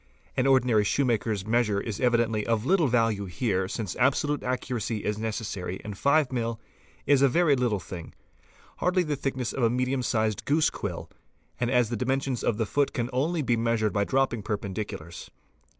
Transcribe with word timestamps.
An 0.35 0.47
ordinary 0.47 0.83
shoemaker's 0.83 1.45
measure 1.45 1.79
is 1.79 1.99
evidently 1.99 2.43
of 2.47 2.65
little 2.65 2.87
value 2.87 3.25
~ 3.25 3.25
here 3.25 3.67
since 3.67 3.95
absolute 3.97 4.41
accuracy 4.41 5.05
is 5.05 5.19
necessary 5.19 5.79
and 5.83 5.95
5 5.95 6.31
mill. 6.31 6.59
is 7.05 7.21
a 7.21 7.27
very 7.29 7.55
little 7.55 7.79
thing, 7.79 8.15
hardly 8.77 9.03
the 9.03 9.15
thickness 9.15 9.53
of 9.53 9.61
a 9.61 9.69
medium 9.69 10.01
sized 10.01 10.45
goose 10.45 10.71
quill, 10.71 11.07
and 11.59 11.69
as 11.69 11.89
the 11.91 11.95
dimensions 11.95 12.43
of 12.43 12.57
the 12.57 12.65
foot 12.65 12.93
can 12.93 13.11
only 13.13 13.43
be 13.43 13.55
measured 13.55 13.93
by 13.93 14.03
dropping 14.03 14.41
prependiculars. 14.41 15.29